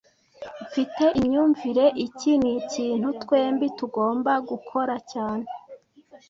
[0.65, 5.45] Mfite imyumvire iki nikintu twembi tugomba gukora cyane